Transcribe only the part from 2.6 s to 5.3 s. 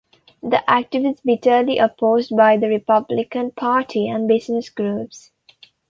Republican Party and business groups.